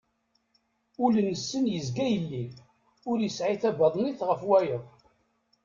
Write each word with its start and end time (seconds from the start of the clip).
Ul-nsen 1.03 1.63
yezga 1.73 2.05
yelli, 2.11 2.45
wa 2.55 3.07
ur 3.11 3.19
yesɛi 3.21 3.55
tabaḍnit 3.61 4.19
ɣef 4.29 4.41
wayeḍ. 4.49 4.83